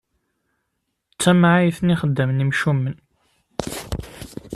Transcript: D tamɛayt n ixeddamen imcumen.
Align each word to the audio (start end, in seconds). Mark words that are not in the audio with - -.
D 1.13 1.17
tamɛayt 1.21 1.77
n 1.81 1.93
ixeddamen 1.93 2.43
imcumen. 2.43 2.95